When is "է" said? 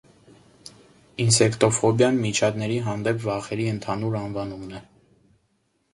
4.81-4.85